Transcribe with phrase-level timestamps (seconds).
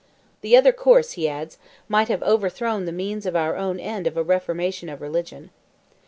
[0.41, 4.17] "The other course," he adds, "might have overthrown the means of our own end of
[4.17, 5.51] a reformation of religion."